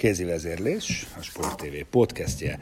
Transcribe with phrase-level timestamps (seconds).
[0.00, 2.60] kézi vezérlés, a Sport TV podcastje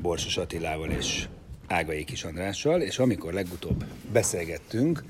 [0.00, 1.28] Borsos Attilával és
[1.66, 5.04] Ágai Kis Andrással, és amikor legutóbb beszélgettünk,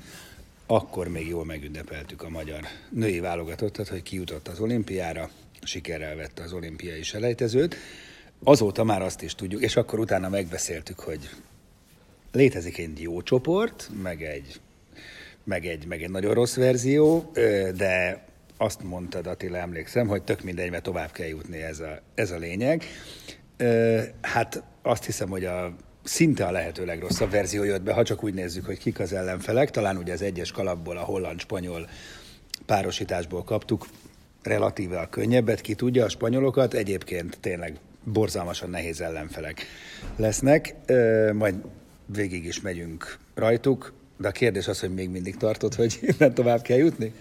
[0.67, 5.29] akkor még jól megünnepeltük a magyar női válogatottat, hogy kijutott az olimpiára,
[5.61, 7.75] sikerrel vette az olimpiai selejtezőt.
[8.43, 11.29] Azóta már azt is tudjuk, és akkor utána megbeszéltük, hogy
[12.31, 14.59] létezik egy jó csoport, meg egy,
[15.43, 17.31] meg egy, meg egy nagyon rossz verzió,
[17.75, 18.23] de
[18.57, 22.37] azt mondtad, Attila, emlékszem, hogy tök mindegy, mert tovább kell jutni, ez a, ez a
[22.37, 22.83] lényeg.
[24.21, 28.33] Hát azt hiszem, hogy a szinte a lehető legrosszabb verzió jött be, ha csak úgy
[28.33, 29.71] nézzük, hogy kik az ellenfelek.
[29.71, 31.89] Talán ugye az egyes kalapból, a holland-spanyol
[32.65, 33.87] párosításból kaptuk
[34.43, 39.65] relatíve a könnyebbet, ki tudja a spanyolokat, egyébként tényleg borzalmasan nehéz ellenfelek
[40.15, 40.75] lesznek,
[41.33, 41.55] majd
[42.05, 46.61] végig is megyünk rajtuk, de a kérdés az, hogy még mindig tartott, hogy innen tovább
[46.61, 47.13] kell jutni?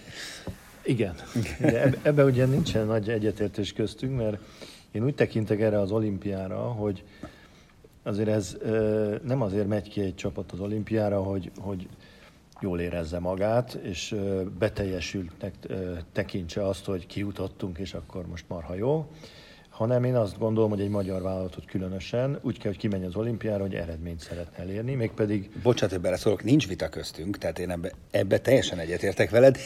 [0.84, 1.14] Igen.
[1.60, 4.38] Ebben ebbe ugye nincsen nagy egyetértés köztünk, mert
[4.92, 7.04] én úgy tekintek erre az olimpiára, hogy
[8.02, 8.56] azért ez
[9.22, 11.88] nem azért megy ki egy csapat az olimpiára, hogy, hogy
[12.60, 14.14] jól érezze magát, és
[14.58, 15.54] beteljesültnek
[16.12, 19.06] tekintse azt, hogy kijutottunk, és akkor most marha jó,
[19.68, 23.62] hanem én azt gondolom, hogy egy magyar vállalatot különösen úgy kell, hogy kimenj az olimpiára,
[23.62, 25.50] hogy eredményt szeretne elérni, mégpedig...
[25.62, 29.58] Bocsát, hogy beleszólok, nincs vita köztünk, tehát én ebbe, ebbe teljesen egyetértek veled.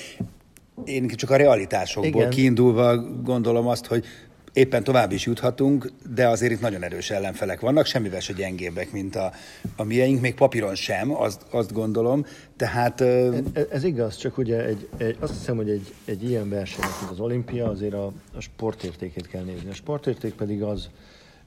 [0.85, 2.31] Én csak a realitásokból Igen.
[2.31, 4.05] kiindulva gondolom azt, hogy
[4.53, 9.17] éppen tovább is juthatunk, de azért itt nagyon erős ellenfelek vannak, semmivel se gyengébbek, mint
[9.17, 9.33] a,
[9.77, 12.25] a mieink, még papíron sem, azt, azt gondolom.
[12.57, 13.01] Tehát...
[13.01, 17.11] Ez, ez igaz, csak ugye egy, egy, azt hiszem, hogy egy, egy ilyen verseny, mint
[17.11, 18.07] az olimpia, azért a,
[18.37, 19.71] a sportértékét kell nézni.
[19.71, 20.89] A sportérték pedig az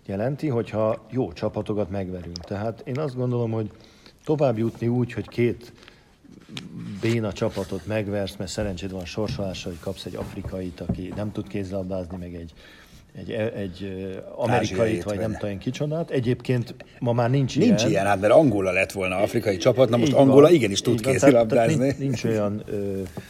[0.05, 2.37] jelenti, hogyha jó csapatokat megverünk.
[2.37, 3.69] Tehát én azt gondolom, hogy
[4.23, 5.71] tovább jutni úgy, hogy két
[7.01, 12.17] béna csapatot megversz, mert szerencséd van sorsolásra, hogy kapsz egy afrikait, aki nem tud kézlabdázni,
[12.17, 12.53] meg egy
[13.15, 13.91] egy, egy
[14.35, 16.09] amerikait, vagy nem tudom kicsodát.
[16.09, 17.75] Egyébként ma már nincs, nincs ilyen.
[17.75, 21.01] Nincs ilyen, hát mert Angola lett volna afrikai csapat, na most Angola van, igenis tud
[21.01, 21.75] kézilabdázni.
[21.75, 22.63] Nincs, nincs olyan,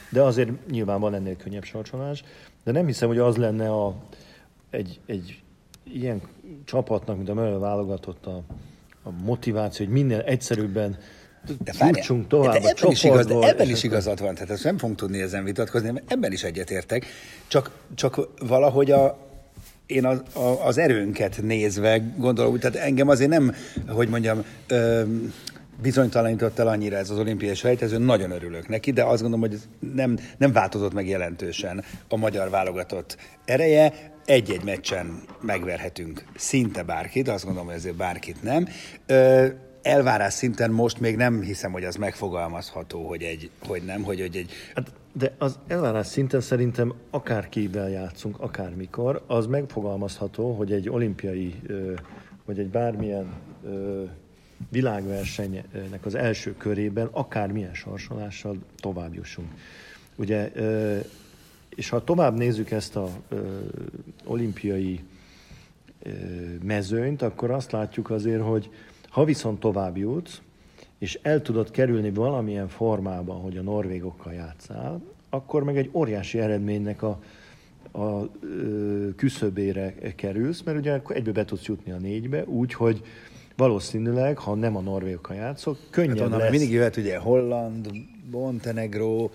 [0.09, 2.23] de azért nyilván van ennél könnyebb sorcsolás,
[2.63, 3.95] de nem hiszem, hogy az lenne a,
[4.69, 5.41] egy, egy
[5.93, 6.21] ilyen
[6.65, 8.41] csapatnak, mint a válogatott a,
[9.03, 10.97] a motiváció, hogy minél egyszerűbben
[11.63, 14.77] de Jutsunk tovább de ebben, is igaz, de ebben is igazad van, tehát ezt nem
[14.77, 17.05] fogunk tudni ezen vitatkozni, mert ebben is egyetértek.
[17.47, 19.17] Csak, csak valahogy a,
[19.85, 23.55] én az, a, az erőnket nézve gondolom, tehát engem azért nem,
[23.87, 25.03] hogy mondjam, ö,
[25.81, 29.59] bizonytalanított el annyira ez az olimpiai sejtező, nagyon örülök neki, de azt gondolom, hogy
[29.93, 33.93] nem, nem változott meg jelentősen a magyar válogatott ereje.
[34.25, 38.67] Egy-egy meccsen megverhetünk szinte bárkit, azt gondolom, hogy ezért bárkit nem.
[39.05, 39.47] Ö,
[39.81, 44.35] elvárás szinten most még nem hiszem, hogy az megfogalmazható, hogy, egy, hogy nem, hogy, hogy
[44.35, 44.51] egy...
[44.75, 51.61] Hát, de az elvárás szinten szerintem akárkivel játszunk, akármikor, az megfogalmazható, hogy egy olimpiai,
[52.45, 53.33] vagy egy bármilyen
[54.69, 59.47] világversenynek az első körében akármilyen sorsolással tovább jussunk.
[60.15, 60.51] Ugye,
[61.75, 63.09] és ha tovább nézzük ezt a
[64.25, 64.99] olimpiai
[66.63, 68.69] mezőnyt, akkor azt látjuk azért, hogy
[69.11, 70.41] ha viszont tovább jutsz,
[70.97, 77.01] és el tudod kerülni valamilyen formában, hogy a norvégokkal játszál, akkor meg egy óriási eredménynek
[77.03, 77.19] a,
[77.91, 83.03] a ö, küszöbére kerülsz, mert ugye akkor egybe be tudsz jutni a négybe, úgy, hogy
[83.55, 86.51] valószínűleg, ha nem a norvégokkal játszok, könnyen hát lesz.
[86.51, 87.89] Mindig jöhet ugye Holland,
[88.31, 89.29] Montenegro,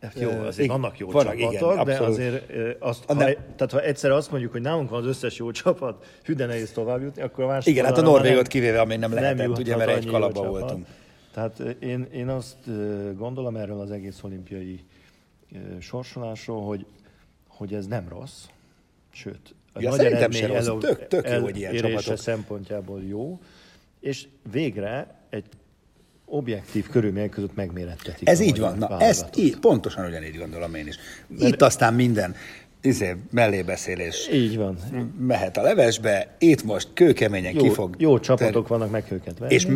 [0.00, 3.80] Hát jó, azért igen, vannak jó vannak, csapatok, igen, de azért azt, ha, tehát ha
[3.82, 7.22] egyszer azt mondjuk, hogy nálunk van az összes jó csapat, hű de nehéz tovább jutni,
[7.22, 10.06] akkor a másik Igen, hát a Norvégot kivéve, ami nem lehetett, nem ugye, mert egy
[10.06, 10.86] kalapba voltunk.
[11.32, 12.56] Tehát én, én azt
[13.16, 14.80] gondolom erről az egész olimpiai
[15.78, 16.86] sorsolásról, hogy,
[17.48, 18.44] hogy ez nem rossz,
[19.12, 20.80] sőt, a Ja, nagy eredmény se rossz.
[20.80, 22.16] Tök- tök jó, hogy ilyen csapatok.
[22.16, 23.40] szempontjából jó,
[24.00, 25.44] és végre egy
[26.30, 28.28] objektív körülmények között megmérettetik.
[28.28, 28.78] Ez így van.
[28.78, 30.96] Na, ezt így, pontosan ugyanígy gondolom én is.
[31.38, 32.34] Itt aztán minden
[32.82, 34.78] izé, mellébeszélés Így van.
[35.18, 37.94] mehet a levesbe, itt most kőkeményen Jó, ki fog...
[37.98, 39.54] jó csapatok vannak, meg őket venni.
[39.54, 39.66] És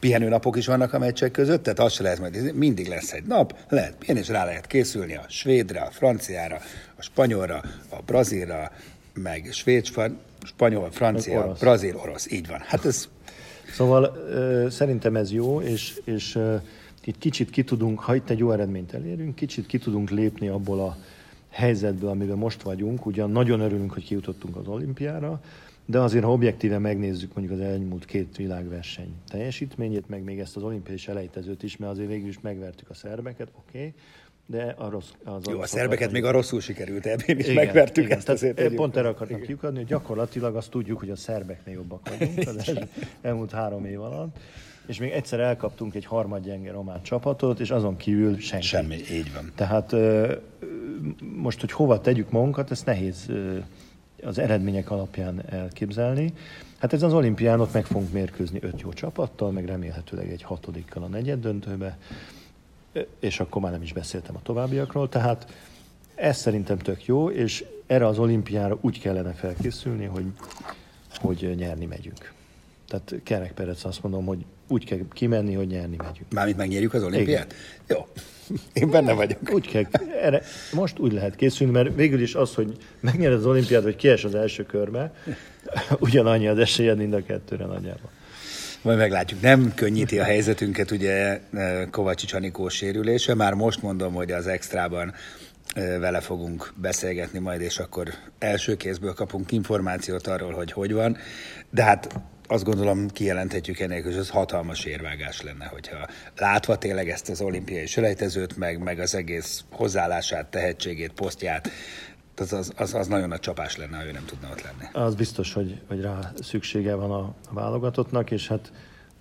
[0.00, 3.24] pihenőnapok is vannak a meccsek között, tehát az se lehet majd, izé, mindig lesz egy
[3.24, 6.60] nap, lehet pihenni, és rá lehet készülni a svédre, a franciára,
[6.96, 8.72] a spanyolra, a brazilra,
[9.14, 10.12] meg svéd, spa-
[10.44, 11.58] spanyol, francia, orosz.
[11.58, 12.60] brazil, orosz, így van.
[12.66, 13.08] Hát ez
[13.72, 14.16] Szóval
[14.70, 16.38] szerintem ez jó, és, és
[17.04, 20.80] itt kicsit ki tudunk, ha itt egy jó eredményt elérünk, kicsit ki tudunk lépni abból
[20.80, 20.96] a
[21.48, 23.06] helyzetből, amiben most vagyunk.
[23.06, 25.40] Ugyan nagyon örülünk, hogy kijutottunk az olimpiára,
[25.90, 30.62] de azért, ha objektíven megnézzük mondjuk az elmúlt két világverseny teljesítményét, meg még ezt az
[30.62, 33.94] olimpiai selejtezőt is, mert azért végül is megvertük a szerbeket, oké, okay,
[34.46, 38.04] de a rossz, az jó, a szerbeket még a rosszul sikerült ebben is igen, megvertük
[38.04, 38.16] igen.
[38.16, 38.58] ezt azért.
[38.60, 42.78] tegyük Pont erre akartam kiukadni, hogy gyakorlatilag azt tudjuk, hogy a szerbeknél jobbak vagyunk az
[43.20, 44.38] elmúlt három év alatt,
[44.86, 48.66] és még egyszer elkaptunk egy harmadgyenge román csapatot, és azon kívül senki.
[48.66, 49.52] Semmi, így van.
[49.54, 50.34] Tehát ö,
[51.36, 53.58] most, hogy hova tegyük magunkat, ezt nehéz ö,
[54.22, 56.32] az eredmények alapján elképzelni.
[56.78, 61.02] Hát ez az olimpián ott meg fogunk mérkőzni öt jó csapattal, meg remélhetőleg egy hatodikkal
[61.02, 61.98] a negyed döntőbe,
[63.18, 65.46] és akkor már nem is beszéltem a továbbiakról, tehát
[66.14, 70.24] ez szerintem tök jó, és erre az olimpiára úgy kellene felkészülni, hogy,
[71.14, 72.32] hogy nyerni megyünk.
[72.88, 76.32] Tehát Kerek Perec azt mondom, hogy úgy kell kimenni, hogy nyerni megyünk.
[76.32, 77.54] Mármint megnyerjük az olimpiát?
[77.86, 78.06] Jó.
[78.72, 79.38] Én benne vagyok.
[79.52, 79.84] Úgy kell,
[80.22, 80.42] erre,
[80.72, 84.34] most úgy lehet készülni, mert végül is az, hogy megnyered az olimpiát, vagy kies az
[84.34, 85.12] első körbe,
[85.98, 88.10] ugyanannyi az esélyed mind a kettőre nagyjából.
[88.82, 89.40] Majd meglátjuk.
[89.40, 93.34] Nem könnyíti a helyzetünket ugye eh, Kovacsics Anikó sérülése.
[93.34, 95.14] Már most mondom, hogy az extrában
[95.74, 98.08] eh, vele fogunk beszélgetni majd, és akkor
[98.38, 101.16] első kézből kapunk információt arról, hogy hogy van.
[101.70, 107.28] De hát azt gondolom kijelenthetjük ennél, hogy ez hatalmas érvágás lenne, hogyha látva tényleg ezt
[107.28, 111.70] az olimpiai selejtezőt, meg, meg az egész hozzáállását, tehetségét, posztját,
[112.36, 115.06] az, az, az, az nagyon nagy csapás lenne, ha ő nem tudna ott lenni.
[115.06, 118.72] Az biztos, hogy, hogy rá szüksége van a, a válogatottnak, és hát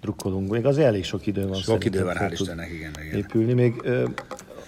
[0.02, 0.52] drukkolunk.
[0.52, 1.62] Még azért elég sok idő van.
[1.62, 3.18] Sok idő van, hál' Istennek, igen, igen.
[3.18, 3.54] Épülni.
[3.54, 4.08] Még ö,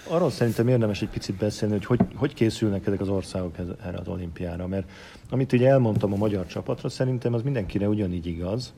[0.10, 4.08] arról szerintem érdemes egy picit beszélni, hogy, hogy hogy készülnek ezek az országok erre az
[4.08, 4.68] olimpiára.
[4.68, 4.90] Mert
[5.30, 8.74] amit ugye elmondtam a magyar csapatra, szerintem az mindenkire ugyanígy igaz,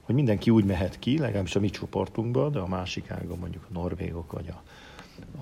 [0.00, 3.72] hogy mindenki úgy mehet ki, legalábbis a mi csoportunkban, de a másik ágon mondjuk a
[3.72, 4.62] norvégok, vagy a,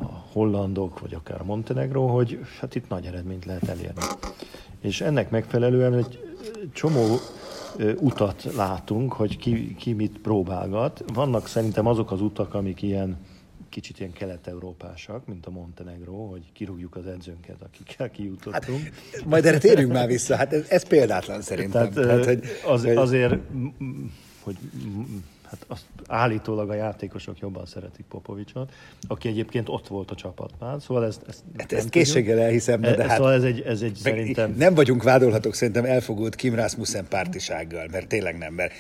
[0.05, 4.03] a hollandok, vagy akár a Montenegro, hogy hát itt nagy eredményt lehet elérni.
[4.81, 6.19] És ennek megfelelően egy
[6.73, 7.17] csomó
[8.01, 11.05] utat látunk, hogy ki, ki mit próbálgat.
[11.15, 13.17] Vannak szerintem azok az utak, amik ilyen
[13.75, 18.83] kicsit ilyen kelet-európásak, mint a Montenegro, hogy kirúgjuk az edzőnket, akikkel kijutottunk.
[18.83, 21.91] Hát, Majd erre térjünk már vissza, hát ez, ez példátlan szerintem.
[21.93, 23.35] Tehát, Tehát, hogy, az, hogy- azért,
[24.41, 24.57] hogy
[25.59, 28.73] hát azt állítólag a játékosok jobban szeretik Popovicsot,
[29.09, 32.95] aki egyébként ott volt a csapatnál, szóval ezt, ezt, Hát ezt készséggel elhiszem, de, E-
[32.95, 34.55] de hát Szóval ez egy, ez egy szerintem...
[34.59, 38.73] nem vagyunk vádolhatók szerintem elfogult Kim Rasmussen pártisággal, mert tényleg nem, mert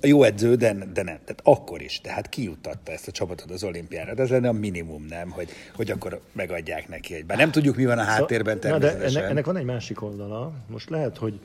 [0.00, 1.18] jó edző, de, de nem.
[1.24, 4.14] Tehát akkor is, tehát kijuttatta ezt a csapatot az olimpiára.
[4.14, 7.24] De ez lenne a minimum, nem, hogy, hogy akkor megadják neki egy.
[7.24, 9.16] Bár nem tudjuk, mi van a háttérben de természetesen.
[9.16, 10.52] ennek, ennek van egy másik oldala.
[10.66, 11.40] Most lehet, hogy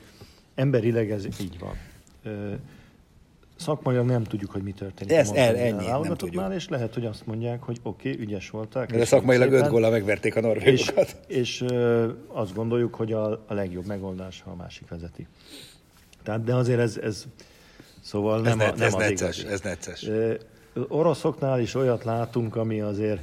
[0.54, 1.74] emberileg ez így van.
[2.22, 2.52] Ö,
[3.60, 5.12] Szakmailag nem tudjuk, hogy mi történik.
[5.12, 6.52] Ez el- ennyi, nem tudjuk.
[6.54, 8.90] És lehet, hogy azt mondják, hogy oké, okay, ügyes voltak.
[8.90, 9.70] de szakmailag öt szépen.
[9.70, 11.16] góllal megverték a És, norvégokat.
[11.26, 15.26] és ö, azt gondoljuk, hogy a, a legjobb megoldás, ha a másik vezeti.
[16.22, 17.24] Tehát, de azért ez, ez
[18.00, 19.52] szóval Ez, nem, ne, a, nem ez az necces, igazi.
[19.52, 20.06] ez necces.
[20.06, 20.34] Ö,
[20.88, 23.20] Oroszoknál is olyat látunk, ami azért,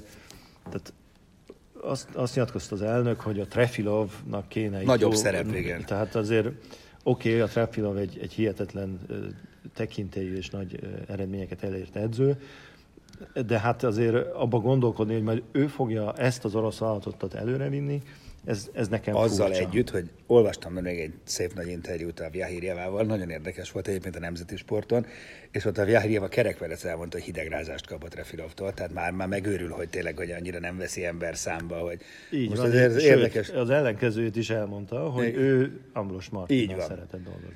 [0.70, 0.94] tehát
[1.82, 4.82] azt, azt nyilatkozta az elnök, hogy a Trefilovnak kéne...
[4.82, 5.86] Nagyobb jó- szerep, igen.
[5.86, 6.48] Tehát azért
[7.03, 9.00] oké, okay, a Trefilov egy, egy hihetetlen
[9.74, 12.38] tekintélyű és nagy eredményeket elért edző,
[13.47, 18.01] de hát azért abba gondolkodni, hogy majd ő fogja ezt az orosz vállalatottat előrevinni,
[18.45, 19.62] ez, ez nekem Azzal furcsa.
[19.62, 24.19] együtt, hogy olvastam még egy szép nagy interjút a Vjahirjevával, nagyon érdekes volt egyébként a
[24.19, 25.05] nemzeti sporton,
[25.51, 29.89] és ott a Vjahirjeva kerekverec elmondta, hogy hidegrázást kapott Refilovtól, tehát már, már megőrül, hogy
[29.89, 33.50] tényleg, hogy annyira nem veszi ember számba, hogy Így most van, azért sőt, érdekes.
[33.50, 35.41] az ellenkezőjét is elmondta, hogy Igen.
[35.41, 37.55] ő Ambros Martinnal szeretett dolgozni.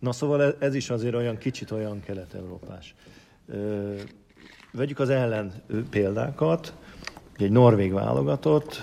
[0.00, 2.94] Na szóval ez- ez is azért olyan kicsit olyan kelet-európás.
[4.72, 5.52] Vegyük az ellen
[5.90, 6.74] példákat.
[7.36, 8.82] Egy norvég válogatott,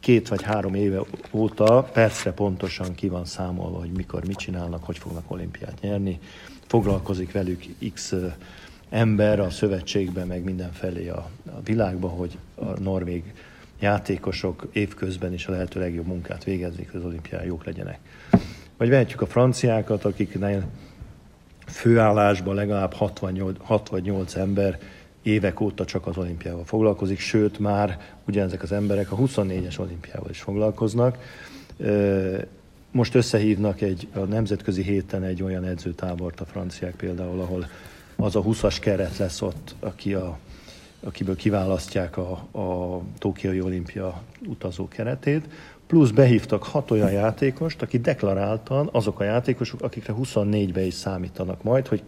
[0.00, 1.00] két vagy három éve
[1.32, 6.18] óta percre pontosan ki van számolva, hogy mikor mit csinálnak, hogy fognak olimpiát nyerni.
[6.66, 7.64] Foglalkozik velük
[7.94, 8.14] x
[8.88, 13.34] ember a szövetségben, meg mindenfelé a, a világban, hogy a norvég
[13.80, 17.98] játékosok évközben is a lehető legjobb munkát végezzék, hogy az olimpián jók legyenek.
[18.80, 20.64] Vagy vehetjük a franciákat, akiknél
[21.66, 24.78] főállásban legalább 68, 6 vagy 8 ember
[25.22, 30.40] évek óta csak az olimpiával foglalkozik, sőt már ugyanezek az emberek a 24-es olimpiával is
[30.40, 31.18] foglalkoznak.
[32.90, 37.66] Most összehívnak egy, a nemzetközi héten egy olyan edzőtábort a franciák például, ahol
[38.16, 40.38] az a 20-as keret lesz ott, aki a,
[41.00, 45.44] akiből kiválasztják a, a Tokiai olimpia utazó keretét,
[45.90, 51.86] plusz behívtak hat olyan játékost, aki deklaráltan azok a játékosok, akikre 24-be is számítanak majd,
[51.86, 52.02] hogy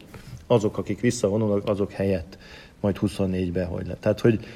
[0.46, 2.38] azok, akik visszavonulnak, azok helyett
[2.80, 3.94] majd 24-be hogy le.
[4.00, 4.46] Tehát, hogy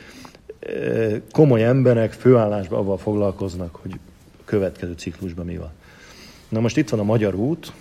[1.31, 3.99] komoly emberek főállásban avval foglalkoznak, hogy
[4.45, 5.71] következő ciklusban mi van.
[6.49, 7.73] Na most itt van a Magyar út,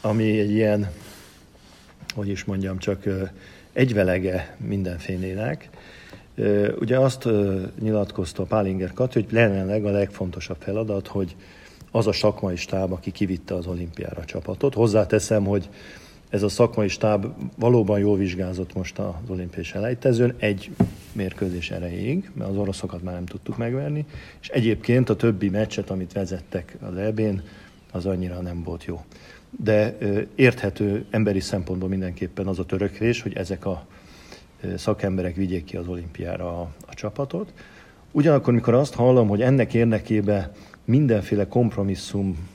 [0.00, 0.90] ami egy ilyen,
[2.14, 3.04] hogy is mondjam, csak
[3.72, 5.68] egyvelege mindenfélének.
[6.80, 7.28] Ugye azt
[7.80, 11.36] nyilatkozta Pálinger Kati, hogy jelenleg a legfontosabb feladat, hogy
[11.90, 14.74] az a szakmai stáb, aki kivitte az olimpiára a csapatot.
[14.74, 15.68] Hozzáteszem, hogy
[16.28, 17.26] ez a szakmai stáb
[17.58, 20.70] valóban jól vizsgázott most az olimpiai selejtezőn, egy
[21.12, 24.04] mérkőzés erejéig, mert az oroszokat már nem tudtuk megverni,
[24.40, 27.42] és egyébként a többi meccset, amit vezettek az EB-n,
[27.92, 29.04] az annyira nem volt jó.
[29.62, 29.96] De
[30.34, 33.86] érthető emberi szempontból mindenképpen az a törökvés, hogy ezek a
[34.76, 37.52] szakemberek vigyék ki az olimpiára a, a csapatot.
[38.12, 40.52] Ugyanakkor, mikor azt hallom, hogy ennek érdekében
[40.84, 42.48] mindenféle kompromisszum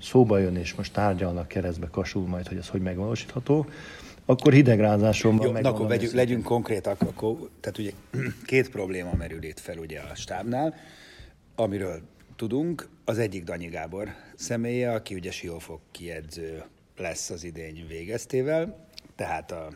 [0.00, 3.66] szóba jön, és most tárgyalnak keresztbe kasul majd, hogy ez hogy megvalósítható,
[4.24, 5.46] akkor hidegrázásom van.
[5.46, 7.90] Jó, akkor vegyük, legyünk konkrétak, akkor, tehát ugye
[8.46, 10.74] két probléma merül itt fel ugye a stábnál,
[11.54, 12.00] amiről
[12.36, 12.88] tudunk.
[13.04, 16.62] Az egyik Danyi Gábor személye, aki ugye Siófok kiedző
[16.96, 19.68] lesz az idény végeztével, tehát a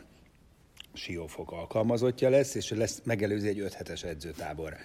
[0.93, 4.75] Siófok alkalmazottja lesz, és lesz megelőzi egy öt hetes edzőtábor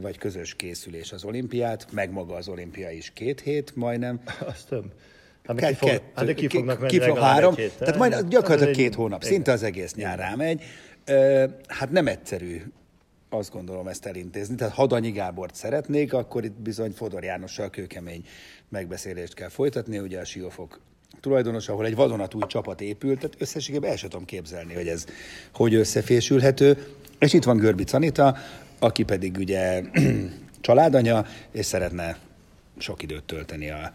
[0.00, 4.20] vagy közös készülés az olimpiát, meg maga az olimpia is két hét majdnem.
[4.40, 4.92] Azt több.
[5.44, 8.28] Hát ki, fog, hát de ki fognak menni ki fog három, hét, tehát majd hát
[8.28, 10.62] gyakorlatilag két hónap, szinte az egész nyár rámegy.
[11.66, 12.62] Hát nem egyszerű
[13.28, 14.54] azt gondolom ezt elintézni.
[14.54, 18.24] Tehát ha Danyi Gábort szeretnék, akkor itt bizony Fodor Jánossal kőkemény
[18.68, 20.80] megbeszélést kell folytatni, ugye a Siófok
[21.20, 25.04] tulajdonos, ahol egy vadonatúj csapat épült, tehát összességében el sem tudom képzelni, hogy ez
[25.54, 26.86] hogy összefésülhető.
[27.18, 28.36] És itt van Görbic Anita,
[28.78, 29.82] aki pedig ugye
[30.60, 32.16] családanya, és szeretne
[32.78, 33.92] sok időt tölteni a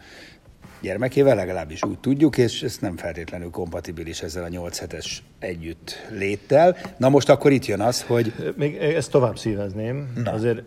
[0.80, 6.76] gyermekével, legalábbis úgy tudjuk, és ez nem feltétlenül kompatibilis ezzel a 8 hetes együtt léttel.
[6.96, 8.54] Na most akkor itt jön az, hogy...
[8.56, 10.12] Még ezt tovább szívezném.
[10.14, 10.32] Na.
[10.32, 10.62] Azért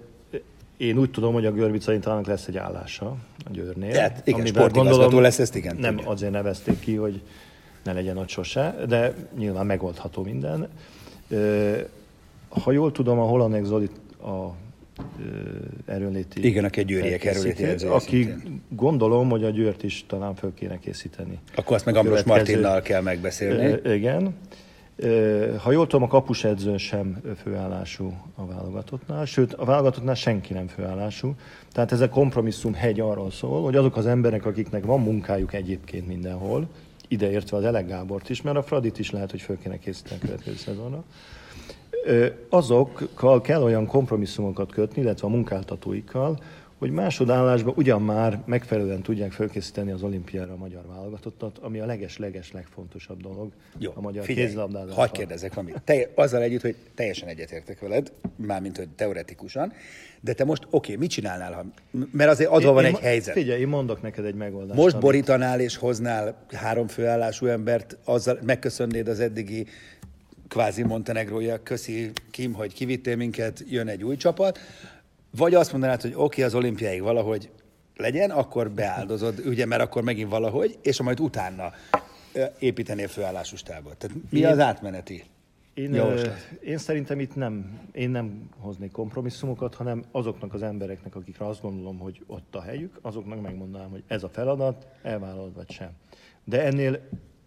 [0.81, 3.91] én úgy tudom, hogy a Görbicaitának lesz egy állása a Győrnél.
[3.91, 5.75] Tehát igen, sportigazgató lesz, ezt igen.
[5.75, 6.11] Nem tudja.
[6.11, 7.21] azért nevezték ki, hogy
[7.83, 10.67] ne legyen ott sose, de nyilván megoldható minden.
[12.49, 13.89] Ha jól tudom, a Holanek Zoli
[14.23, 14.47] a
[15.85, 16.45] erőnléti...
[16.45, 18.61] Igen, aki a győriek erőnléti Aki szintén.
[18.69, 21.39] gondolom, hogy a győrt is talán föl kéne készíteni.
[21.55, 23.93] Akkor azt meg Ambros Martinnal kell megbeszélni.
[23.93, 24.35] Igen.
[25.63, 30.67] Ha jól tudom, a kapus edző sem főállású a válogatottnál, sőt, a válogatottnál senki nem
[30.67, 31.35] főállású.
[31.71, 36.07] Tehát ez a kompromisszum hegy arról szól, hogy azok az emberek, akiknek van munkájuk egyébként
[36.07, 36.67] mindenhol,
[37.07, 40.25] ideértve az Elek Gábort is, mert a Fradit is lehet, hogy föl kéne készíteni a
[40.25, 41.03] következő szezonra,
[42.49, 46.39] azokkal kell olyan kompromisszumokat kötni, illetve a munkáltatóikkal,
[46.81, 52.51] hogy másodállásban ugyan már megfelelően tudják felkészíteni az olimpiára a magyar válogatottat, ami a leges-leges
[52.51, 54.95] legfontosabb dolog Jó, a magyar kézilabdázásban.
[54.95, 55.81] Hadd kérdezek valamit.
[55.83, 59.73] Te, azzal együtt, hogy teljesen egyetértek veled, mármint, hogy teoretikusan,
[60.21, 61.65] de te most, oké, okay, mit csinálnál, ha,
[62.11, 63.33] mert azért adva én, van én, egy helyzet.
[63.33, 64.79] Figyelj, én mondok neked egy megoldást.
[64.79, 65.05] Most amit...
[65.05, 69.67] borítanál és hoznál három főállású embert, azzal megköszönnéd az eddigi
[70.47, 74.59] kvázi Montenegrója, köszi Kim, hogy kivittél minket, jön egy új csapat,
[75.37, 77.49] vagy azt mondanád, hogy oké, okay, az olimpiáig valahogy
[77.95, 81.71] legyen, akkor beáldozod, ugye, mert akkor megint valahogy, és majd utána
[82.59, 83.97] építenél főállású stábot.
[83.97, 85.23] Tehát mi én, az átmeneti
[85.73, 86.49] én, javaslat?
[86.63, 91.99] Én szerintem itt nem, én nem hoznék kompromisszumokat, hanem azoknak az embereknek, akikre azt gondolom,
[91.99, 95.89] hogy ott a helyük, azoknak megmondanám, hogy ez a feladat, elvállalod vagy sem.
[96.43, 96.99] De ennél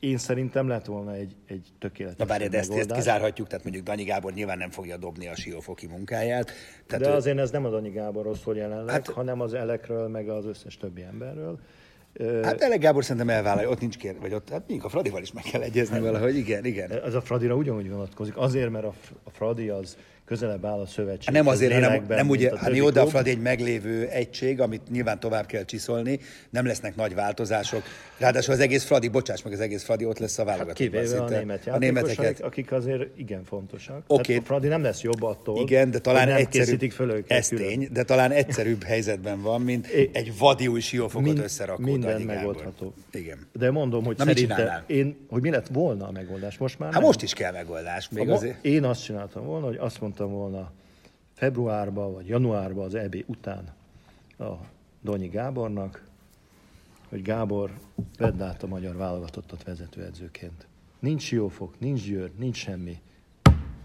[0.05, 4.05] én szerintem lett volna egy, egy tökéletes Na de ezt, ezt kizárhatjuk, tehát mondjuk Danyi
[4.05, 6.53] Gábor nyilván nem fogja dobni a siófoki munkáját.
[6.87, 7.15] Tehát de ő...
[7.15, 10.77] azért ez nem a Danyi Gáborról szól jelenleg, hát, hanem az elekről, meg az összes
[10.77, 11.59] többi emberről.
[12.43, 15.43] Hát Elek Gábor szerintem elvállalja, ott nincs kér, vagy ott, hát a Fradival is meg
[15.43, 16.91] kell egyezni hát, valahogy, igen, igen.
[16.91, 18.85] Ez a Fradira ugyanúgy vonatkozik, azért, mert
[19.25, 21.25] a Fradi az közelebb áll a szövetség.
[21.25, 24.91] Hát nem azért, hanem nem úgy, hát jó, de a Fradi egy meglévő egység, amit
[24.91, 27.83] nyilván tovább kell csiszolni, nem lesznek nagy változások.
[28.19, 30.79] Ráadásul az egész Fradi, bocsáss meg, az egész Fradi ott lesz a válogatott.
[30.79, 32.41] Hát kivéve a német a németeket.
[32.41, 34.03] akik azért igen fontosak.
[34.07, 34.35] Okay.
[34.35, 37.49] Hát a Fradi nem lesz jobb attól, igen, de talán nem egyszerűbb, föl őket ez
[37.49, 42.95] tény, de talán egyszerűbb helyzetben van, mint egy vadi új siófokot mind, összerakó Minden megoldható.
[43.13, 43.39] Igen.
[43.53, 47.03] De mondom, hogy Na, szerintem én, hogy mi lett volna a megoldás, most már Hát
[47.03, 48.09] most is kell megoldás.
[48.09, 48.65] Még azért.
[48.65, 50.71] Én azt csináltam volna, hogy azt mondtam volna
[51.33, 53.75] februárban vagy januárban az EB után
[54.39, 54.53] a
[55.01, 56.05] Donyi Gábornak,
[57.09, 57.71] hogy Gábor,
[58.19, 60.67] vedd át a magyar válogatottat vezetőedzőként.
[60.99, 63.01] Nincs Jófok, nincs Győr, nincs semmi.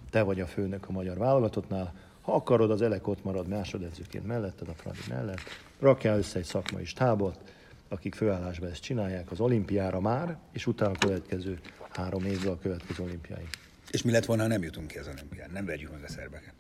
[0.10, 1.94] Te vagy a főnök a magyar válogatottnál.
[2.22, 5.40] Ha akarod, az Elek ott marad másodedzőként melletted, a Fradi mellett.
[5.80, 7.54] Rakjál össze egy szakmai stábot,
[7.88, 11.60] akik főállásban ezt csinálják az olimpiára már, és utána a következő
[11.90, 13.50] három évben a következő olimpiáig.
[13.92, 15.50] És mi lett volna, ha nem jutunk ki az olimpián?
[15.54, 16.54] Nem verjük meg a szerbeket.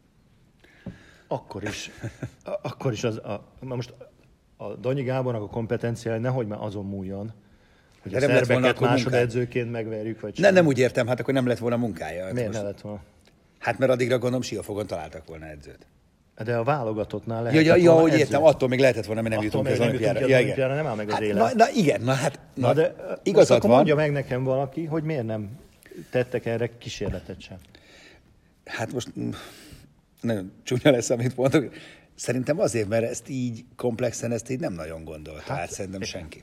[1.28, 1.92] Akkor is,
[2.62, 3.94] akkor is az, a, most
[4.58, 7.34] a Danyi Gábornak a kompetenciája nehogy már azon múljon,
[8.02, 11.48] hogy De a nem szerbeket másodedzőként megverjük, vagy Nem, nem úgy értem, hát akkor nem
[11.48, 12.24] lett volna munkája.
[12.24, 12.60] Hát Miért most...
[12.60, 13.02] ne lett volna?
[13.60, 15.88] Hát mert addigra gondolom Siófogon találtak volna edzőt.
[16.44, 17.66] De a válogatottnál lehet.
[17.66, 20.28] Ja, ja, hogy értem, attól még lehetett volna, mert nem attól jutunk az olimpiára.
[20.28, 21.38] Ja, olimpiára nem áll meg az hát, élet.
[21.38, 23.72] Na, na, igen, na hát na, na de igazad van.
[23.72, 25.50] mondja meg nekem valaki, hogy miért nem
[26.10, 27.58] tettek erre kísérletet sem.
[28.66, 29.30] Hát most mm,
[30.22, 31.74] nagyon csúnya lesz, amit mondok.
[32.16, 36.42] Szerintem azért, mert ezt így komplexen, ezt így nem nagyon gondolta hát, hát szerintem senki.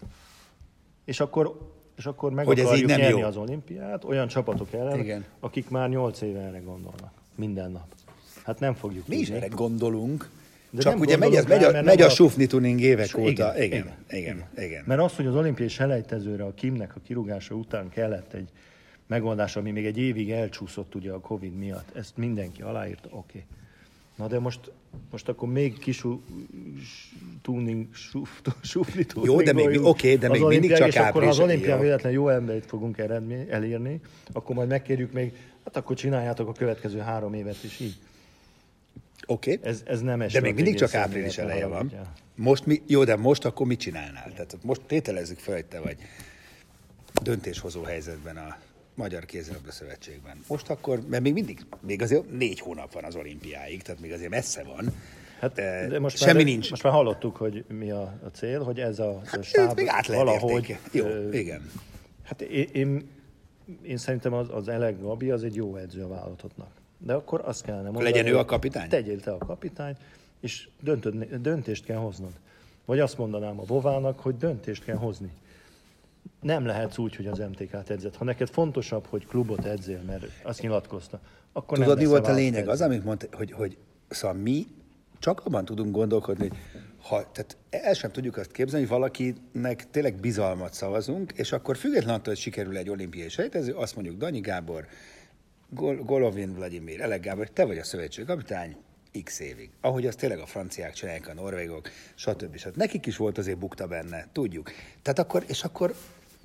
[1.05, 3.27] És akkor, és akkor meg hogy akarjuk ez így nem nyerni jó.
[3.27, 5.25] az olimpiát olyan csapatok ellen, Igen.
[5.41, 7.13] akik már nyolc éve erre gondolnak.
[7.35, 7.95] Minden nap.
[8.45, 10.31] Hát nem fogjuk Mi is erre gondolunk,
[10.71, 13.63] de Csak ugye megy, megy, a, megy a sufni tuning évek igen, óta.
[13.63, 14.83] Igen, igen, igen, igen.
[14.87, 18.49] Mert az, hogy az olimpiai selejtezőre a Kimnek a kirúgása után kellett egy
[19.07, 23.19] megoldás, ami még egy évig elcsúszott ugye a Covid miatt, ezt mindenki aláírta, oké.
[23.19, 23.45] Okay.
[24.17, 24.61] Na de most,
[25.11, 26.05] most akkor még kis
[27.43, 31.29] tuning, suf, sufli Jó, de még, oké, okay, de még mindig csak és akkor ha
[31.29, 34.01] az olimpián véletlen jó embert fogunk eredmény, elírni,
[34.33, 35.33] akkor majd megkérjük még,
[35.65, 37.95] hát akkor csináljátok a következő három évet is így.
[39.27, 39.53] Oké.
[39.53, 39.71] Okay.
[39.71, 41.93] Ez, ez nem De még mindig csak április eleje van.
[42.35, 44.33] Most mi, jó, de most akkor mit csinálnál?
[44.33, 45.97] Tehát most tételezzük fel, hogy te vagy
[47.23, 48.57] döntéshozó helyzetben a
[48.97, 50.45] Magyar Kézilabda Szövetségben.
[50.49, 54.30] Most akkor, mert még mindig, még azért négy hónap van az olimpiáig, tehát még azért
[54.30, 54.93] messze van.
[55.41, 56.71] Hát, de most Semmi már, nincs.
[56.71, 60.06] Most már hallottuk, hogy mi a, a cél, hogy ez a hát, stáb még át
[60.06, 60.78] valahogy...
[60.93, 61.71] Jó, ö, igen.
[62.23, 63.09] Hát én, én,
[63.82, 66.71] én szerintem az, az Elek Gabi az egy jó edző a válogatottnak.
[66.99, 68.89] De akkor azt kellene mondani, Legyen ő a kapitány?
[68.89, 69.97] Tegyél te a kapitány,
[70.41, 72.32] és döntöd, döntést kell hoznod.
[72.85, 75.30] Vagy azt mondanám a Vovának, hogy döntést kell hozni.
[76.41, 78.17] Nem lehetsz úgy, hogy az MTK-t edzett.
[78.17, 81.21] Ha neked fontosabb, hogy klubot edzél, mert azt nyilatkozta,
[81.52, 82.60] akkor Tudod, nem mi volt a, lényeg?
[82.60, 82.71] Edző.
[82.71, 83.76] Az, amit mondta, hogy, hogy
[84.08, 84.67] szóval mi
[85.19, 86.58] csak abban tudunk gondolkodni, hogy
[87.02, 92.15] ha, tehát el sem tudjuk azt képzelni, hogy valakinek tényleg bizalmat szavazunk, és akkor függetlenül
[92.15, 94.86] attól, hogy sikerül egy olimpiai sejtező, azt mondjuk Danyi Gábor,
[95.69, 98.76] Gol- Golovin Vladimir, Elek Gábor, te vagy a szövetségi kapitány,
[99.25, 99.71] x évig.
[99.81, 102.57] Ahogy azt tényleg a franciák csinálják, a norvégok, stb.
[102.57, 102.76] stb.
[102.76, 104.71] Nekik is volt azért bukta benne, tudjuk.
[105.02, 105.95] Tehát akkor, és akkor,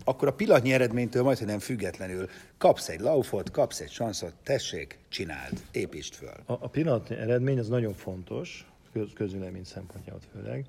[0.04, 4.98] akkor a pillanatnyi eredménytől majd, hogy nem függetlenül kapsz egy laufot, kapsz egy sanszot, tessék,
[5.10, 6.34] csináld, építsd föl.
[6.46, 10.66] A, a pillanatnyi eredmény az nagyon fontos, köz, közülemény szempontjából főleg,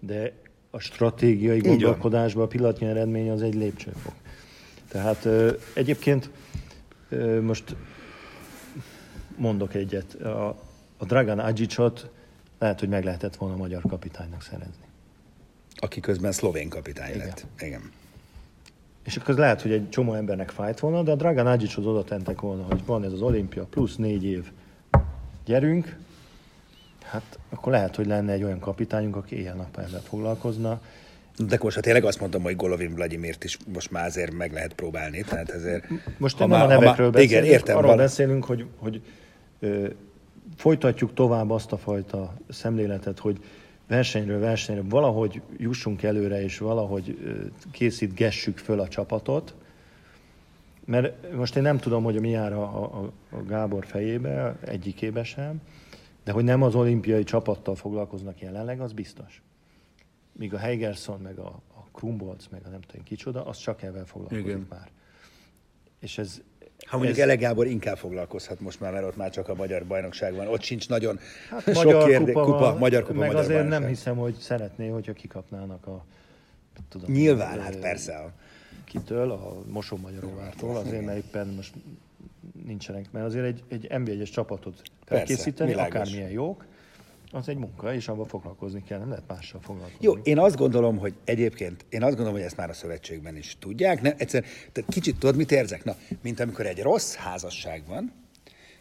[0.00, 0.32] de
[0.70, 4.14] a stratégiai gondolkodásban a pillanatnyi eredmény az egy lépcsőfok.
[4.88, 6.30] Tehát ö, egyébként
[7.08, 7.76] ö, most
[9.36, 10.14] mondok egyet.
[10.14, 10.56] A,
[11.04, 12.10] a Dragan Adzsicot
[12.58, 14.84] lehet, hogy meg lehetett volna a magyar kapitánynak szerezni.
[15.76, 17.26] Aki közben szlovén kapitány Igen.
[17.26, 17.46] lett.
[17.58, 17.90] Igen.
[19.04, 22.40] És akkor lehet, hogy egy csomó embernek fájt volna, de a Dragan Adzsichoz oda tentek
[22.40, 24.50] volna, hogy van ez az olimpia plusz négy év,
[25.44, 25.96] gyerünk,
[27.02, 30.80] hát akkor lehet, hogy lenne egy olyan kapitányunk, aki éjjel-nap ezzel foglalkozna.
[31.36, 34.72] De most hát tényleg azt mondom, hogy Golovin Vladimirt is most már azért meg lehet
[34.72, 35.22] próbálni.
[35.22, 35.84] Tehát ezért,
[36.18, 37.96] most nem már, a nevekről beszélünk, igen, értem, arról van.
[37.96, 39.02] beszélünk, hogy, hogy
[39.60, 39.86] ö,
[40.56, 43.44] folytatjuk tovább azt a fajta szemléletet, hogy
[43.86, 47.18] versenyről versenyre valahogy jussunk előre, és valahogy
[47.70, 49.54] készítgessük föl a csapatot,
[50.84, 55.60] mert most én nem tudom, hogy mi jár a, a, a Gábor fejébe, egyikébe sem,
[56.24, 59.42] de hogy nem az olimpiai csapattal foglalkoznak jelenleg, az biztos.
[60.32, 64.06] Míg a Heigerson, meg a, a Krumbolc, meg a nem tudom kicsoda, az csak ebben
[64.06, 64.66] foglalkozik Igen.
[64.68, 64.88] már.
[66.00, 66.42] És ez,
[66.86, 67.22] ha mondjuk ez...
[67.24, 70.46] Ele Gábor inkább foglalkozhat most már, mert ott már csak a magyar bajnokság van.
[70.46, 71.18] Ott sincs nagyon
[71.50, 72.32] hát, sok magyar kérdé...
[72.32, 73.80] kupa, kupa, magyar kupa, meg magyar azért bajnokság.
[73.80, 76.04] nem hiszem, hogy szeretné, hogyha kikapnának a...
[76.88, 78.32] Tudom, Nyilván, hát persze.
[78.84, 81.74] Kitől, a Mosó Magyaróvártól, azért mert éppen most
[82.66, 85.94] nincsenek, mert azért egy, egy NB1-es csapatot felkészíteni, világos.
[85.94, 86.64] akármilyen jók,
[87.34, 89.98] az egy munka, és abban foglalkozni kell, nem lehet mással foglalkozni.
[90.00, 93.56] Jó, én azt gondolom, hogy egyébként, én azt gondolom, hogy ezt már a szövetségben is
[93.60, 94.02] tudják.
[94.02, 95.84] Nem, egyszer, tehát kicsit tudod, mit érzek?
[95.84, 98.12] Na, mint amikor egy rossz házasság van,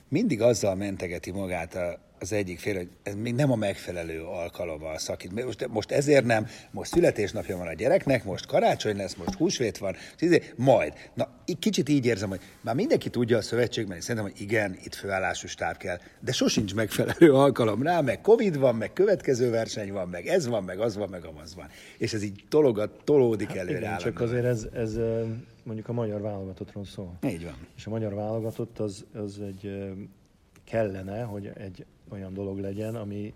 [0.07, 4.83] mindig azzal mentegeti magát a, az egyik fél, hogy ez még nem a megfelelő alkalom
[4.83, 5.45] a szakít.
[5.45, 9.95] Most, most ezért nem, most születésnapja van a gyereknek, most karácsony lesz, most húsvét van,
[10.19, 10.93] izé, majd.
[11.13, 11.27] Na,
[11.59, 15.47] kicsit így érzem, hogy már mindenki tudja a szövetségben, és szerintem, hogy igen, itt főállású
[15.47, 20.27] stáb kell, de sosincs megfelelő alkalom rá, meg Covid van, meg következő verseny van, meg
[20.27, 21.67] ez van, meg az van, meg amaz van.
[21.97, 24.97] És ez így tologat, tolódik előre Hát Igen, csak azért ez, ez
[25.63, 27.17] mondjuk a magyar válogatottról szól.
[27.25, 27.67] Így van.
[27.75, 29.93] És a magyar válogatott az, az egy
[30.63, 33.33] kellene, hogy egy olyan dolog legyen, ami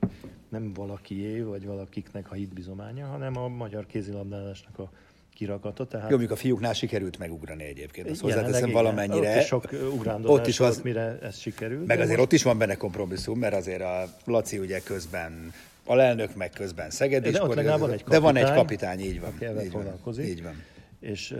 [0.49, 4.91] nem valakié, vagy valakiknek a hitbizománya, hanem a magyar kézilabdázásnak a
[5.33, 5.87] kirakata.
[5.87, 8.09] Tehát Jó, mondjuk a fiúknál sikerült megugrani egyébként.
[8.09, 9.31] Azt hozzáteszem valamennyire.
[9.35, 11.87] Ott is sok ugrándozás Ott is volt, az, mire ez sikerült.
[11.87, 15.53] meg azért most- ott is van benne kompromisszum, mert azért a Laci ugye közben
[15.85, 19.19] alelnök, meg közben Szegedi de ott legalább van egy De van egy kapitány, kapitány, így
[19.21, 19.29] van.
[19.29, 20.23] aki így van.
[20.25, 20.53] Így van.
[20.99, 21.35] És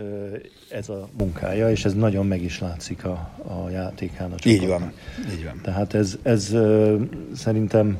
[0.70, 4.32] ez a munkája, és ez nagyon meg is látszik a, a játékán.
[4.32, 4.78] A Így csapatnak.
[4.80, 4.92] van.
[5.36, 5.60] Így van.
[5.62, 6.54] Tehát ez, ez
[7.34, 7.98] szerintem,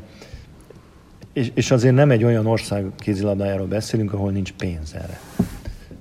[1.32, 5.20] és, és azért nem egy olyan ország kézilabdájáról beszélünk, ahol nincs pénz erre.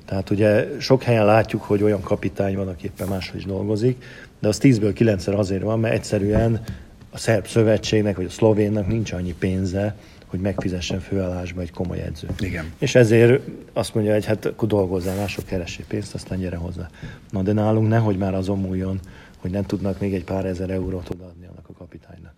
[0.06, 4.04] Tehát ugye sok helyen látjuk, hogy olyan kapitány van, aki éppen máshol is dolgozik,
[4.40, 6.64] de az 10-ből 9 azért van, mert egyszerűen
[7.12, 9.96] a szerb szövetségnek, vagy a szlovénnak nincs annyi pénze,
[10.28, 12.42] hogy megfizessen főállásba egy komoly edzőt.
[12.42, 12.74] Igen.
[12.78, 16.90] És ezért azt mondja, hogy hát akkor dolgozzál, mások keressék pénzt, aztán gyere hozzá.
[17.32, 19.00] Na de nálunk nehogy már azon múljon,
[19.38, 22.34] hogy nem tudnak még egy pár ezer eurót odaadni annak a kapitánynak.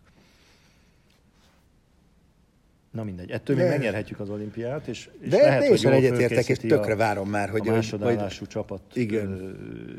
[2.91, 6.47] Na mindegy, ettől még De- megnyerhetjük az olimpiát, és, és De lehet, hogy jól egyetértek,
[6.49, 9.31] és tökre a- várom már, hogy- a hogy- másodállású csapat, Igen.
[9.31, 9.49] ö,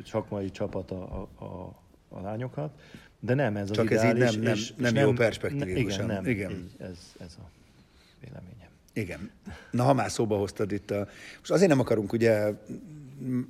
[0.06, 1.44] szakmai csapat a, a,
[2.08, 2.70] a, lányokat,
[3.20, 6.04] de nem ez az Csak ez így nem- nem- és, nem és jó ne- perspektívusan.
[6.04, 6.50] Igen, nem, Igen.
[6.50, 7.48] Így, ez, ez a
[8.20, 8.68] véleményem.
[8.92, 9.30] Igen.
[9.70, 11.08] Na, ha már szóba hoztad itt a...
[11.38, 12.52] Most azért nem akarunk ugye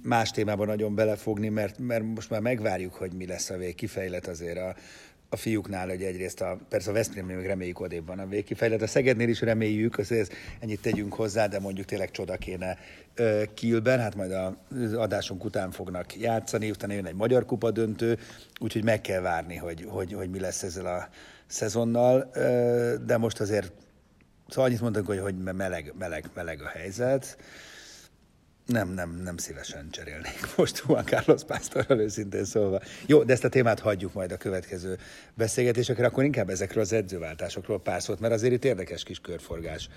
[0.03, 4.59] más témában nagyon belefogni, mert, mert most már megvárjuk, hogy mi lesz a végkifejlet azért
[4.59, 4.75] a,
[5.29, 8.87] a fiúknál, hogy egyrészt a, persze a Veszprémnél még reméljük odébb van a végkifejlet, a
[8.87, 12.79] Szegednél is reméljük, azért ennyit tegyünk hozzá, de mondjuk tényleg csoda kéne
[13.55, 18.19] Kielben, hát majd az adásunk után fognak játszani, utána jön egy magyar kupa döntő,
[18.61, 21.09] úgyhogy meg kell várni, hogy, hogy, hogy mi lesz ezzel a
[21.47, 22.31] szezonnal,
[23.07, 23.73] de most azért
[24.51, 27.37] Szóval annyit mondtunk, hogy, hogy meleg, meleg, meleg a helyzet.
[28.67, 32.81] Nem, nem, nem szívesen cserélnék most Juan Carlos Pásztorral őszintén szólva.
[33.07, 34.99] Jó, de ezt a témát hagyjuk majd a következő
[35.35, 39.89] beszélgetésekre, akkor inkább ezekről az edzőváltásokról pár szót, mert azért itt érdekes kis körforgás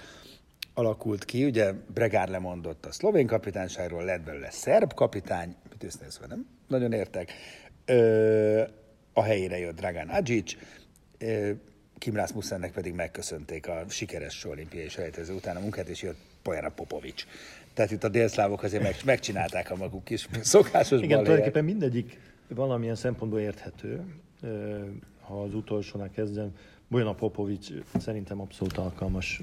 [0.73, 1.45] alakult ki.
[1.45, 6.91] Ugye Bregár lemondott a szlovén kapitányságról, lett belőle szerb kapitány, mit őszintén szólva nem nagyon
[6.91, 7.31] értek.
[7.85, 8.63] Ö,
[9.13, 10.55] a helyére jött Dragan Adzic,
[12.03, 17.25] Kim Rasmussennek pedig megköszönték a sikeres olimpiai selejtező után a munkát, és jött Pojana Popovics.
[17.73, 21.23] Tehát itt a délszlávok azért meg, megcsinálták a maguk kis szokásos Igen, balhéját.
[21.23, 24.01] tulajdonképpen mindegyik valamilyen szempontból érthető.
[25.21, 26.55] Ha az utolsónál kezdem,
[26.87, 27.67] Bojana Popovics
[27.99, 29.41] szerintem abszolút alkalmas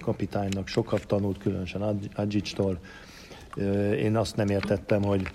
[0.00, 1.82] kapitánynak, sokat tanult, különösen
[2.14, 2.80] Adzsicstól.
[3.96, 5.30] Én azt nem értettem, hogy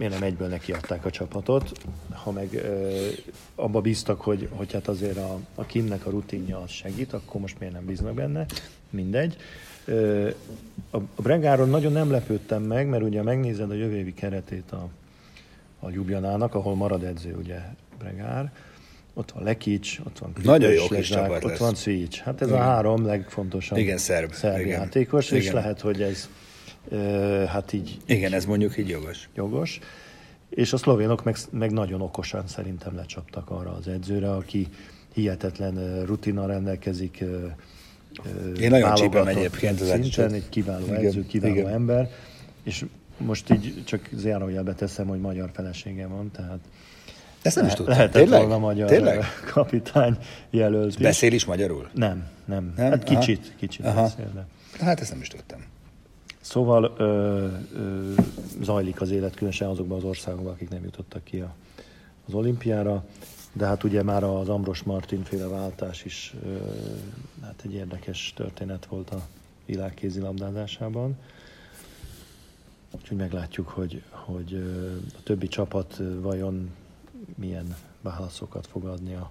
[0.00, 1.72] miért nem egyből nekiadták a csapatot,
[2.12, 3.06] ha meg ö,
[3.54, 7.58] abba bíztak, hogy, hogy hát azért a, a Kimnek a rutinja az segít, akkor most
[7.58, 8.46] miért nem bíznak benne,
[8.90, 9.36] mindegy.
[9.84, 10.28] Ö,
[10.90, 14.88] a, a Bregáron nagyon nem lepődtem meg, mert ugye megnézed a jövő évi keretét a,
[15.80, 17.58] a Ljubljanának, ahol marad edző ugye
[17.98, 18.52] Bregár,
[19.14, 21.58] ott van Lekics, ott van Nagyon jó kis csapat ott lesz.
[21.58, 22.18] van Szics.
[22.20, 24.32] Hát ez a három legfontosabb Igen, szerb.
[24.32, 24.80] szerb Igen.
[24.80, 25.54] játékos, és Igen.
[25.54, 26.28] lehet, hogy ez
[27.46, 29.28] hát így Igen, ez mondjuk így jogos.
[29.34, 29.78] jogos.
[30.48, 34.66] És a szlovénok meg, meg nagyon okosan szerintem lecsaptak arra az edzőre, aki
[35.14, 37.24] hihetetlen ö, rutinnal rendelkezik.
[38.60, 41.68] Én nagyon csípem egyébként az szinten, egy kiváló Igen, edző, kiváló igen.
[41.68, 42.10] ember,
[42.62, 42.84] és
[43.16, 46.58] most így csak zárójelbe teszem, hogy magyar felesége van, tehát
[47.42, 47.94] Ezt nem is tudtam.
[47.94, 48.40] lehetett Tényleg?
[48.40, 49.24] volna magyar Tényleg?
[49.52, 50.18] kapitány
[50.50, 50.96] jelölt is.
[51.02, 51.88] Beszél is magyarul?
[51.94, 52.90] Nem, nem, Nem?
[52.90, 53.18] Hát Aha.
[53.18, 54.02] kicsit, kicsit Aha.
[54.02, 54.46] beszél, de.
[54.84, 55.60] Hát ezt nem is tudtam.
[56.40, 58.12] Szóval ö, ö,
[58.60, 61.54] zajlik az élet, különösen azokban az országokban, akik nem jutottak ki a,
[62.26, 63.04] az olimpiára,
[63.52, 66.56] de hát ugye már az Ambros Martin féle váltás is ö,
[67.42, 69.26] hát egy érdekes történet volt a
[69.66, 71.16] világ kézilabdázásában.
[72.90, 74.54] Úgyhogy meglátjuk, hogy, hogy
[75.18, 76.70] a többi csapat vajon
[77.34, 79.30] milyen válaszokat fog adni a,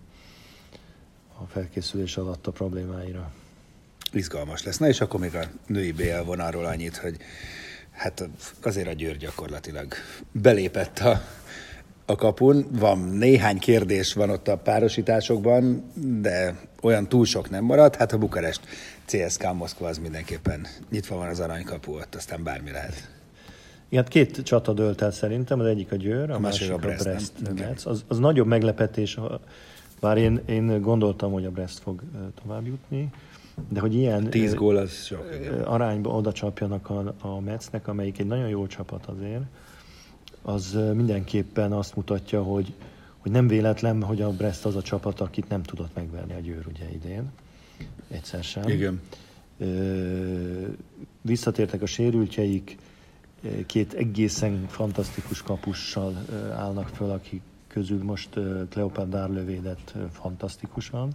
[1.37, 3.31] a felkészülés alatt a problémáira.
[4.13, 4.77] Izgalmas lesz.
[4.77, 7.17] Na és akkor még a női BL vonalról annyit, hogy
[7.91, 8.29] hát
[8.63, 9.93] azért a Győr gyakorlatilag
[10.31, 11.21] belépett a,
[12.05, 12.65] a kapun.
[12.71, 15.91] Van néhány kérdés van ott a párosításokban,
[16.21, 17.95] de olyan túl sok nem maradt.
[17.95, 18.61] Hát a Bukarest
[19.05, 23.09] CSK Moszkva az mindenképpen nyitva van az aranykapu, ott aztán bármi lehet.
[23.89, 26.85] Igen, hát két csata dölt el szerintem, az egyik a Győr, a, a másik, másik
[26.85, 27.31] a Brest.
[27.45, 29.19] A Brest az, az nagyobb meglepetés,
[29.99, 32.01] bár én, én gondoltam, hogy a Brest fog
[32.41, 33.09] tovább jutni,
[33.69, 35.29] de hogy ilyen 10 gól az sok,
[35.63, 39.43] arányba oda csapjanak a, a Metsznek, amelyik egy nagyon jó csapat azért,
[40.41, 42.73] az mindenképpen azt mutatja, hogy,
[43.17, 46.67] hogy nem véletlen, hogy a Brest az a csapat, akit nem tudott megverni a Győr
[46.67, 47.31] ugye idén.
[48.07, 48.67] Egyszer sem.
[48.67, 49.01] Igen.
[51.21, 52.77] Visszatértek a sérültjeik,
[53.65, 58.29] két egészen fantasztikus kapussal állnak föl, akik közül most
[58.69, 61.09] Kleopád Dárlövédet fantasztikusan,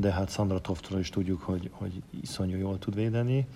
[0.00, 3.46] de hát Sandra Toftról is tudjuk, hogy, hogy iszonyú jól tud védeni,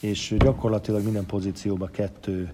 [0.00, 2.52] és gyakorlatilag minden pozícióban kettő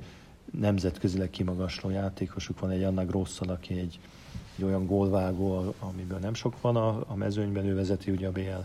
[0.59, 3.99] nemzetközileg kimagasló játékosuk van, egy Anna Grosszal, aki egy,
[4.57, 8.65] egy olyan gólvágó, amiből nem sok van a, a mezőnyben, ő vezeti ugye a BL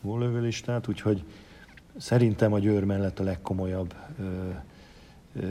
[0.00, 1.24] góllövőlistát, úgyhogy
[1.96, 4.48] szerintem a Győr mellett a legkomolyabb ö,
[5.40, 5.46] ö,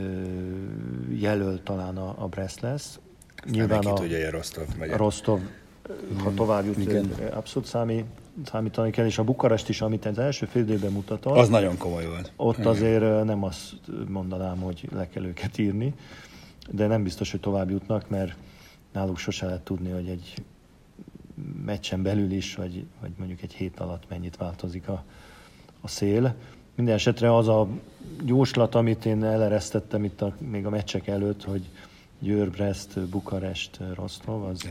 [1.10, 3.00] jelöl talán a, a Brest lesz.
[3.46, 4.90] Nyilván a, tudja, a Rostov megy.
[4.90, 5.40] A Rostov,
[6.24, 8.06] ha tovább jut, abszolút számít,
[8.46, 11.38] számítani kell, és a Bukarest is, amit az első fél időben mutatott.
[11.38, 12.32] Az nagyon komoly volt.
[12.36, 12.68] Ott Igen.
[12.68, 13.76] azért nem azt
[14.08, 15.94] mondanám, hogy le kell őket írni,
[16.70, 18.36] de nem biztos, hogy tovább jutnak, mert
[18.94, 20.34] náluk sose lehet tudni, hogy egy
[21.66, 25.04] meccsen belül is, vagy, vagy mondjuk egy hét alatt mennyit változik a,
[25.82, 26.36] a szél.
[26.76, 27.68] Minden esetre az a
[28.26, 31.70] jóslat, amit én eleresztettem itt a, még a meccsek előtt, hogy
[32.20, 34.64] Győr, Brest, Bukarest, Rostov, az,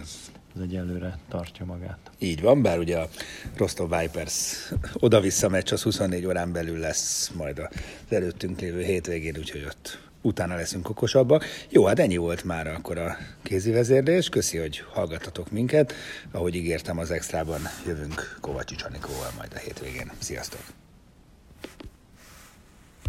[0.54, 1.98] az egyelőre tartja magát.
[2.18, 3.08] Így van, bár ugye a
[3.56, 7.68] Rostov Vipers oda-vissza meccs az 24 órán belül lesz majd az
[8.08, 11.44] előttünk lévő hétvégén, úgyhogy ott utána leszünk okosabbak.
[11.68, 14.28] Jó, hát ennyi volt már akkor a kézi vezérlés.
[14.28, 15.92] Köszi, hogy hallgattatok minket.
[16.30, 20.10] Ahogy ígértem, az extrában jövünk Kovacsics Anikóval majd a hétvégén.
[20.18, 20.60] Sziasztok!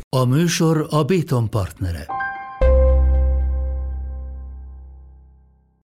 [0.10, 2.06] A műsor a Béton partnere.